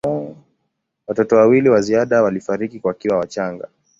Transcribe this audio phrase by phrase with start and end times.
[1.07, 3.67] Watoto wawili wa ziada walifariki wakiwa wachanga.